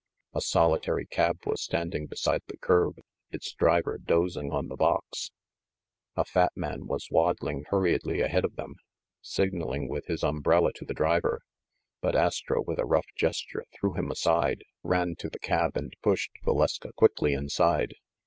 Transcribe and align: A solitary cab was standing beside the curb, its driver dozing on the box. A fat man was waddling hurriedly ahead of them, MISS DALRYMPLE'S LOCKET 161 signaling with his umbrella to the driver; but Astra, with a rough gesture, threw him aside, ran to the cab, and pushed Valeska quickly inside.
A 0.33 0.41
solitary 0.41 1.05
cab 1.05 1.45
was 1.45 1.61
standing 1.61 2.07
beside 2.07 2.41
the 2.47 2.57
curb, 2.57 2.95
its 3.29 3.53
driver 3.53 3.99
dozing 3.99 4.51
on 4.51 4.67
the 4.67 4.75
box. 4.75 5.29
A 6.15 6.25
fat 6.25 6.51
man 6.55 6.87
was 6.87 7.07
waddling 7.11 7.65
hurriedly 7.69 8.19
ahead 8.21 8.43
of 8.43 8.55
them, 8.55 8.73
MISS 9.21 9.35
DALRYMPLE'S 9.35 9.37
LOCKET 9.37 9.59
161 9.91 9.91
signaling 9.91 9.91
with 9.91 10.05
his 10.07 10.23
umbrella 10.23 10.73
to 10.73 10.85
the 10.85 10.95
driver; 10.95 11.41
but 12.01 12.15
Astra, 12.15 12.63
with 12.63 12.79
a 12.79 12.85
rough 12.85 13.05
gesture, 13.15 13.63
threw 13.79 13.93
him 13.93 14.09
aside, 14.09 14.63
ran 14.81 15.13
to 15.19 15.29
the 15.29 15.37
cab, 15.37 15.77
and 15.77 15.93
pushed 16.01 16.31
Valeska 16.43 16.93
quickly 16.95 17.33
inside. 17.33 17.93